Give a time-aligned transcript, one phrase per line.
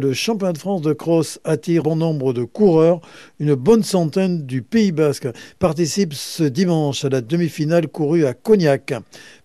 [0.00, 3.00] Le championnat de France de cross attire en nombre de coureurs.
[3.40, 5.26] Une bonne centaine du Pays Basque
[5.58, 8.94] participe ce dimanche à la demi-finale courue à Cognac.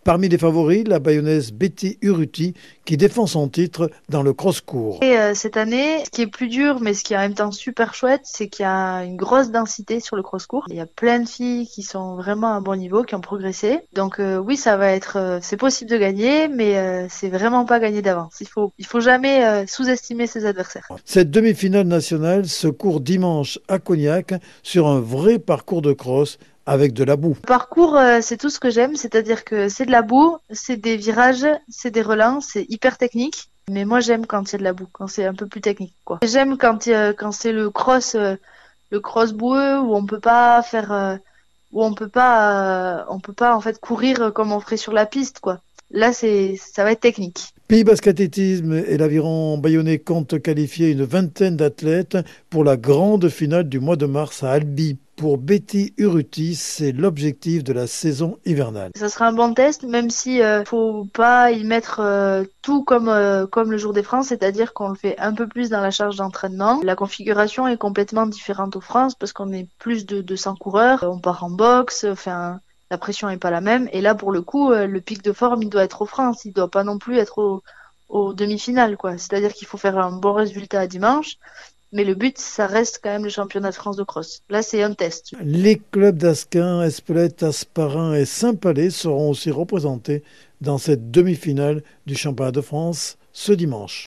[0.03, 2.53] Parmi les favoris, la bayonnaise Betty Uruti
[2.85, 4.99] qui défend son titre dans le cross-court.
[5.01, 7.51] Euh, cette année, ce qui est plus dur, mais ce qui est en même temps
[7.51, 10.65] super chouette, c'est qu'il y a une grosse densité sur le cross-court.
[10.69, 13.79] Il y a plein de filles qui sont vraiment à bon niveau, qui ont progressé.
[13.93, 17.63] Donc euh, oui, ça va être, euh, c'est possible de gagner, mais euh, c'est vraiment
[17.63, 18.35] pas gagné d'avance.
[18.41, 20.87] Il faut, il faut jamais sous-estimer ses adversaires.
[21.05, 26.93] Cette demi-finale nationale se court dimanche à Cognac sur un vrai parcours de cross avec
[26.93, 27.35] de la boue.
[27.43, 30.77] Le parcours, euh, c'est tout ce que j'aime, c'est-à-dire que c'est de la boue, c'est
[30.77, 33.49] des virages, c'est des relents, c'est hyper technique.
[33.69, 35.61] Mais moi, j'aime quand il y a de la boue, quand c'est un peu plus
[35.61, 36.19] technique, quoi.
[36.23, 38.35] J'aime quand, a- quand c'est le cross, euh,
[38.91, 41.15] le cross boueux où on peut pas faire, euh,
[41.71, 44.93] où on peut pas, euh, on peut pas en fait courir comme on ferait sur
[44.93, 45.59] la piste, quoi.
[45.91, 47.53] Là, c'est, ça va être technique.
[47.73, 52.19] Pays Basque Athlétisme et l'aviron bayonnais comptent qualifier une vingtaine d'athlètes
[52.51, 54.99] pour la grande finale du mois de mars à Albi.
[55.15, 58.91] Pour Betty Uruti, c'est l'objectif de la saison hivernale.
[58.95, 63.09] Ça sera un bon test, même si euh, faut pas y mettre euh, tout comme
[63.09, 65.89] euh, comme le jour des France, c'est-à-dire qu'on le fait un peu plus dans la
[65.89, 66.79] charge d'entraînement.
[66.83, 71.17] La configuration est complètement différente aux France parce qu'on est plus de 200 coureurs, on
[71.17, 72.59] part en boxe, enfin
[72.93, 73.89] la pression est pas la même.
[73.91, 76.45] Et là pour le coup, euh, le pic de forme il doit être aux France,
[76.45, 77.63] il doit pas non plus être au,
[78.07, 79.17] aux demi-finales quoi.
[79.17, 81.31] C'est-à-dire qu'il faut faire un bon résultat à dimanche.
[81.95, 84.41] Mais le but, ça reste quand même le championnat de France de cross.
[84.49, 85.33] Là, c'est un test.
[85.43, 90.23] Les clubs d'Asquin, Espelette, Asparin et Saint-Palais seront aussi représentés
[90.61, 94.01] dans cette demi-finale du championnat de France ce dimanche.